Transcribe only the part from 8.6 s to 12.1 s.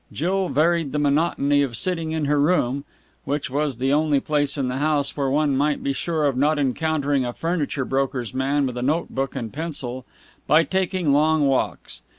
with a note book and pencil by taking long walks.